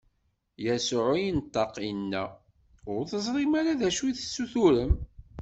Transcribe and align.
Yasuɛ 0.65 1.09
inṭeq, 1.29 1.73
inna: 1.89 2.23
Ur 2.91 3.01
teẓrim 3.11 3.53
ara 3.59 3.79
d 3.79 3.81
acu 3.87 4.03
i 4.05 4.13
tessuturem! 4.19 4.93